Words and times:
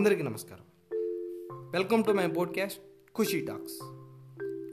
అందరికీ 0.00 0.22
నమస్కారం. 0.22 0.64
Welcome 1.70 2.04
to 2.04 2.12
my 2.12 2.26
podcast 2.26 2.80
Khushi 3.18 3.40
talks 3.40 3.74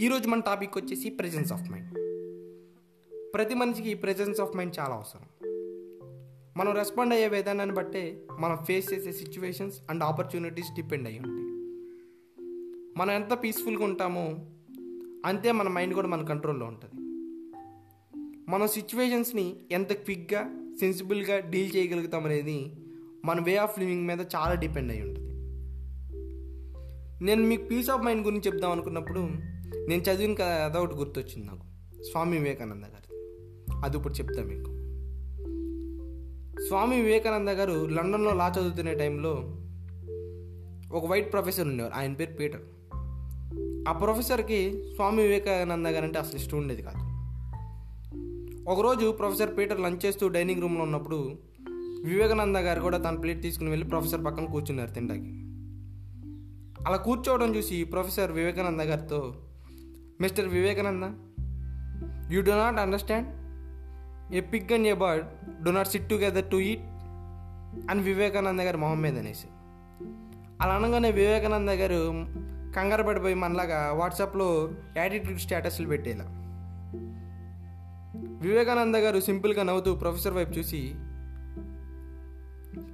ఈరోజు 0.00 0.28
మన 0.28 0.40
టాపిక్ 0.40 0.76
వచ్చేసి 0.76 1.10
ప్రెజెన్స్ 1.10 1.52
ఆఫ్ 1.52 1.70
మైండ్ 1.70 1.94
ప్రతి 3.34 3.54
మనిషికి 3.54 3.90
ఈ 3.90 3.94
ప్రెజెన్స్ 3.94 4.40
ఆఫ్ 4.40 4.56
మైండ్ 4.56 4.74
చాలా 4.80 4.94
అవసరం. 4.94 5.22
మనం 6.56 6.72
రెస్పాండ్ 6.72 7.14
అయ్యే 7.14 7.28
విధానాన్ని 7.28 7.76
బట్టే 7.76 8.26
మనం 8.40 8.56
ఫేస్ 8.56 8.92
చేసే 8.92 9.12
సిచ్యువేషన్స్ 9.12 9.78
అండ్ 9.90 10.04
ఆపర్చునిటీస్ 10.04 10.74
డిపెండ్ 10.74 11.08
అయ్యి 11.08 11.20
ఉంటాయి. 11.20 11.46
మనం 12.98 13.10
ఎంత 13.10 13.38
పీస్ఫుల్గా 13.42 13.84
ఉంటామో 13.84 14.36
అంతే 15.26 15.52
మన 15.52 15.68
మైండ్ 15.68 15.94
కూడా 15.94 16.08
మన 16.08 16.24
కంట్రోల్లో 16.24 16.66
ఉంటుంది. 16.66 17.02
మనం 18.50 18.68
సిచ్యువేషన్స్ని 18.68 19.56
ఎంత 19.70 19.92
క్విక్గా 19.92 20.72
సెన్సిబుల్గా 20.80 21.38
డీల్ 21.38 21.76
చేయగలుగుతాం 21.76 22.24
అనేది 22.24 22.72
మన 23.24 23.40
వే 23.40 23.56
ఆఫ్ 23.56 23.78
లివింగ్ 23.78 24.06
మీద 24.06 24.20
చాలా 24.20 24.54
డిపెండ్ 24.54 24.92
అయి 24.92 25.02
ఉంటుంది. 25.02 25.34
నేను 27.24 27.42
మీకు 27.42 27.64
పీస్ 27.64 27.90
ఆఫ్ 27.90 28.02
మైండ్ 28.02 28.24
గురించి 28.24 28.50
చెప్దాం 28.50 28.70
అనుకున్నప్పుడు 28.70 29.18
నేను 29.88 30.02
చదివిన 30.02 30.34
కథ 30.34 30.76
ఒకటి 30.76 30.94
గుర్తొచ్చింది 30.94 31.46
నాకు. 31.46 31.62
స్వామి 32.02 32.38
వివేకానంద 32.38 32.82
గారి 32.82 33.16
అది 33.84 33.96
ఇప్పుడు 33.96 34.14
చెప్తా 34.14 34.42
మీకు. 34.42 34.64
స్వామి 36.68 37.00
వివేకానంద 37.00 37.48
గారు 37.48 37.86
లండన్లో 37.86 38.34
లా 38.34 38.52
చదువుతునే 38.60 38.94
టైంలో 38.94 39.30
ఒక 40.96 41.06
వైట్ 41.06 41.32
ప్రొఫెసర్ 41.32 41.68
ఉండేవారు. 41.68 41.94
ఆయన 41.94 42.12
పేరు 42.12 42.32
పీటర్. 42.32 42.62
ఆ 43.88 43.92
ప్రొఫెసర్కి 43.92 44.82
స్వామి 44.94 45.22
వివేకానంద 45.22 45.86
గారు 45.86 46.04
అంటే 46.04 46.18
అసలు 46.18 46.36
ఇష్టం 46.36 46.58
ఉండేది 46.58 46.82
కాదు. 46.82 47.14
ఒకరోజు 48.70 49.12
ప్రొఫెసర్ 49.12 49.58
పీటర్ 49.58 49.80
లంచ్ 49.80 50.06
చేస్తూ 50.06 50.28
డైనింగ్ 50.28 50.62
రూమ్లో 50.62 50.82
ఉన్నప్పుడు 50.82 51.38
వివేకానంద 52.04 52.56
గారు 52.56 52.80
కూడా 52.80 52.98
తన 52.98 53.14
ప్లేట్ 53.14 53.42
తీసుకుని 53.42 53.70
వెళ్ళి 53.70 53.88
ప్రొఫెసర్ 53.88 54.24
పక్కన 54.24 54.44
కూర్చున్నారు 54.44 54.90
తింటాకి 54.90 55.40
అలా 56.88 56.96
కూర్చోవడం 56.96 57.54
చూసి 57.56 57.84
ప్రొఫెసర్ 57.84 58.32
వివేకానంద 58.32 58.80
గారితో 58.80 59.34
Mr 60.20 60.48
Vivekananda 60.48 61.04
you 62.32 62.42
do 62.42 62.56
not 62.56 62.78
understand 62.78 63.28
a 64.34 64.40
pig 64.40 64.74
and 64.74 64.86
a 64.86 64.92
bird 64.92 65.26
do 65.64 65.70
not 65.70 65.88
sit 65.88 66.08
together 66.08 66.44
to 66.44 66.56
eat 66.56 66.80
అని 67.90 68.02
వివేకానంద 68.02 68.60
గారు 68.60 68.76
మొహం 68.76 69.02
మీద 69.02 69.18
అనేసి. 69.18 69.46
అలా 70.62 70.74
అనగానే 70.74 71.10
వివేకానంద 71.10 71.68
గారు 71.68 72.24
కంగారు 72.76 73.02
పడిపోయి 73.02 73.34
మనలాగా 73.34 73.92
వాట్సాప్లో 73.92 74.70
యాటిట్యూడ్ 74.96 75.38
స్టేటస్లు 75.38 75.86
పెట్టేలా. 75.86 76.24
వివేకానంద 78.40 78.94
గారు 78.94 79.20
సింపుల్గా 79.20 79.62
నవ్వుతూ 79.62 79.94
ప్రొఫెసర్ 79.94 80.32
వైపు 80.32 80.50
చూసి 80.50 80.94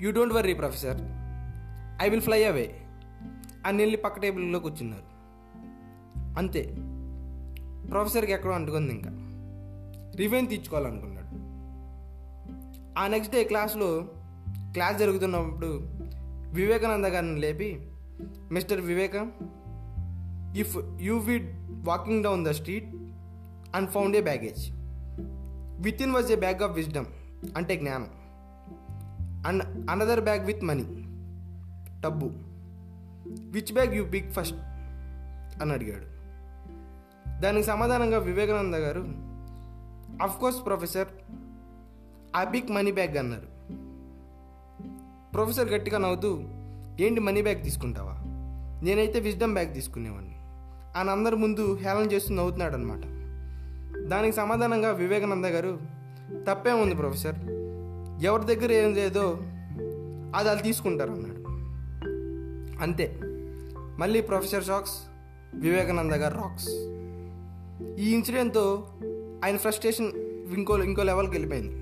you 0.00 0.12
don't 0.12 0.34
worry 0.34 0.54
professor 0.54 1.00
I 2.02 2.08
will 2.08 2.20
fly 2.20 2.44
away 2.44 2.74
అని 3.66 3.78
వెళ్ళి 3.78 3.96
పక్క 3.96 4.18
టేబుల్లో 4.18 4.58
కూర్చున్నారు. 4.58 5.16
అంతే. 6.38 6.76
ప్రొఫెసర్కి 7.90 8.32
ఎక్కడో 8.32 8.52
అంటుకుంది 8.52 8.92
ఇంకా. 8.92 9.10
రివెన్ 10.16 10.48
తీర్చుకోవాలనుకున్నాడు. 10.48 11.26
ఆ 12.98 13.06
నెక్స్ట్ 13.06 13.34
డే 13.34 13.44
క్లాస్లో 13.44 14.08
క్లాస్ 14.72 14.98
జరుగుతున్నప్పుడు 14.98 15.80
వివేకానంద 16.54 17.04
గారిని 17.04 17.40
లేపి 17.40 17.88
Mr 18.52 18.80
Vivek 18.80 19.30
if 20.56 20.76
you 21.00 21.18
we 21.18 21.38
walking 21.70 22.24
down 22.24 22.44
the 22.44 22.48
street 22.48 22.88
and 23.74 23.90
found 23.90 24.16
a 24.16 24.20
baggage 24.20 24.70
with 25.82 26.02
in 26.02 26.12
was 26.12 26.32
a 26.32 26.36
bag 26.36 26.62
of 26.62 26.72
wisdom 26.72 27.06
అంటే 27.56 27.76
జ్ఞానం. 27.76 28.25
And 29.46 29.90
another 29.90 30.20
bag 30.20 30.46
with 30.46 30.64
money 30.64 30.84
డబ్బు 32.00 32.30
which 33.50 33.72
bag 33.72 33.94
you 33.94 34.04
pick 34.04 34.32
first 34.32 34.56
అని 35.62 35.72
అడిగాడు. 35.72 36.16
దానికి 37.40 37.66
సమాధానంగా 37.66 38.18
వివేకానంద 38.18 38.74
గారు 38.74 39.00
course 40.40 40.66
professor 40.66 41.08
I 42.36 42.44
pick 42.44 42.70
money 42.70 42.92
bag 42.92 43.16
అన్నారు. 43.16 43.56
Professor 45.32 45.68
గట్టిగా 45.68 45.98
నవ్వుతూ 45.98 46.38
ఏంటి 47.04 47.20
మనీ 47.20 47.42
బ్యాగ్ 47.42 47.62
తీసుకుంటావా? 47.62 48.12
నేనైతే 48.82 49.20
విజ్డమ్ 49.20 49.52
బ్యాగ్ 49.52 49.74
తీసుకునేవాడిని 49.74 50.36
ఆయన 50.98 51.10
అందరి 51.10 51.36
ముందు 51.36 51.74
హేళన 51.76 52.10
చేస్తూ 52.12 52.34
నవ్వుతున్నాడు 52.34 52.74
అనమాట 52.74 53.02
దానికి 54.08 54.36
సమాధానంగా 54.36 54.92
వివేకానంద 54.92 55.44
గారు 55.44 55.80
తప్పే 56.48 56.72
ఉంది 56.72 56.94
ప్రొఫెసర్ 56.94 57.38
ఎవరి 58.22 58.54
దగ్గర 58.54 58.72
ఏం 58.72 58.94
లేదో 58.94 59.38
అది 60.36 60.48
వాళ్ళు 60.48 60.62
తీసుకుంటారు 60.62 61.12
అన్నాడు. 61.12 61.36
అంతే. 62.82 63.20
మళ్ళీ 63.98 64.20
ప్రొఫెసర్ 64.20 64.64
షాక్స్ 64.64 64.94
వివేకానంద 65.54 66.12
గారు 66.12 66.34
రాక్స్ 66.34 66.68
ఈ 68.00 68.14
ఇన్సిడెంట్తో 68.14 68.88
ఆయన 69.44 69.56
ఫ్రస్ట్రేషన్ 69.56 70.12
ఇంకో 70.54 70.82
ఇంకో 70.82 71.02
లెవెల్కి 71.02 71.32
వెళ్ళిపోయింది. 71.32 71.74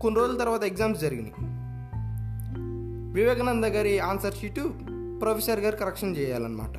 కొన్ని 0.00 0.20
రోజుల 0.20 0.38
తర్వాత 0.38 0.64
ఎగ్జామ్స్ 0.64 1.00
జరిగినాయి. 1.00 1.34
వివేకానంద 3.12 3.64
గారి 3.64 3.98
ఆన్సర్ 3.98 4.34
షీటు 4.34 4.74
ప్రొఫెసర్ 5.20 5.60
గారు 5.60 5.76
కరెక్షన్ 5.76 6.16
చేయాలన్నమాట. 6.16 6.72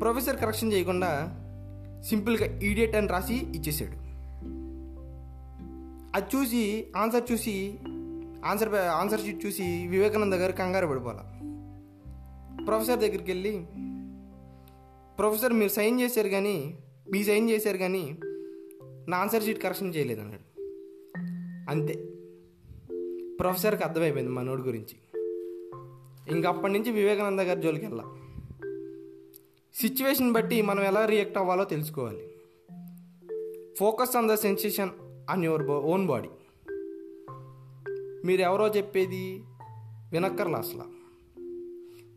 ప్రొఫెసర్ 0.00 0.36
కరెక్షన్ 0.36 0.72
చేయకుండా 0.72 1.34
సింపుల్గా 2.08 2.60
ఈడియట్ 2.60 2.96
అని 2.96 3.06
రాసి 3.06 3.34
ఇచ్చేసాడు. 3.34 4.07
అది 6.18 6.36
చూసి 6.36 6.86
ఆన్సర్ 6.96 7.32
చూసి 7.32 7.78
ఆన్సర్ 8.44 8.74
ఆన్సర్ 8.74 9.20
షీట్ 9.20 9.46
చూసి 9.46 9.86
వివేకానంద 9.88 10.34
గారు 10.34 10.52
కంగారు 10.52 10.86
పడిపోవాల. 10.86 11.16
ప్రొఫెసర్ 12.64 12.98
దగ్గరికి 12.98 13.32
వెళ్ళి 13.32 13.66
ప్రొఫెసర్ 15.18 15.52
మీరు 15.52 15.68
సైన్ 15.68 16.00
చేశారు 16.00 16.28
కానీ 16.28 16.78
మీ 17.12 17.24
సైన్ 17.24 17.50
చేశారు 17.50 17.76
కానీ 17.76 18.18
నా 19.08 19.16
ఆన్సర్ 19.16 19.42
షీట్ 19.42 19.62
కరెక్షన్ 19.62 19.94
చేయలేదు 19.94 20.20
అన్నాడు. 20.20 20.60
అంతే. 21.70 21.94
ప్రొఫెసర్కి 23.40 23.82
అర్థమైపోయింది 23.82 24.32
మనోడి 24.32 24.62
గురించి. 24.62 25.22
ఇంకప్పటి 26.36 26.72
నుంచి 26.72 26.90
వివేకానంద 26.90 27.40
గారి 27.40 27.62
జోలికి 27.62 27.86
వెళ్ళా. 27.86 28.04
సిచ్యువేషన్ 29.74 30.32
బట్టి 30.32 30.62
మనం 30.62 30.82
ఎలా 30.82 31.04
రియాక్ట్ 31.04 31.38
అవ్వాలో 31.38 31.64
తెలుసుకోవాలి. 31.64 32.28
Focus 33.78 34.16
on 34.16 34.28
the 34.28 34.34
sensation 34.34 34.90
on 35.28 35.44
your 35.44 35.62
own 35.62 36.06
body 36.06 36.28
మీరు 38.24 38.40
ఎవరో 38.40 38.68
చెప్పేది? 38.68 39.42
వినక్కర్లా 40.12 40.58
అసలు. 40.58 40.98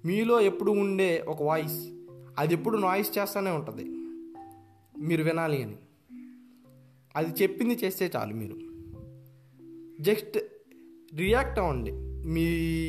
మీలో 0.08 0.42
ఎప్పుడు 0.42 0.72
ఉండే 0.72 1.26
ఒక 1.28 1.44
వాయిస్ 1.44 1.90
అది 2.40 2.54
ఎప్పుడు 2.54 2.78
నాయిస్ 2.78 3.18
చేస్తూనే 3.18 3.52
ఉంటుంది. 3.52 3.86
మీరు 5.04 5.24
వినాలి 5.24 5.64
అని. 5.64 5.78
అది 7.16 7.44
చెప్పింది 7.44 7.74
చేస్తే 7.74 8.12
చాలు 8.16 8.34
మీరు. 8.34 8.56
జస్ట్ 10.02 10.40
రియాక్ట్ 11.16 11.60
అవ్వండి. 11.60 11.92
మీ 12.28 12.42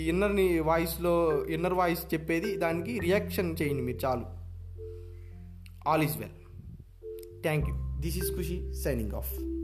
ఇన్నర్ని 0.08 0.60
వాయిస్లో 0.60 1.46
ఇన్నర్ 1.46 1.74
వాయిస్ 1.74 2.14
చెప్పేది 2.14 2.56
దానికి 2.56 2.98
రియాక్షన్ 2.98 3.56
చేయండి 3.62 3.82
మీరు 3.82 3.98
చాలు. 4.06 4.24
All 5.88 6.02
is 6.02 6.18
well. 6.18 6.30
Thank 7.42 7.68
you. 7.68 7.76
This 8.00 8.18
is 8.18 8.32
Khushi 8.32 8.74
signing 8.74 9.12
off 9.12 9.61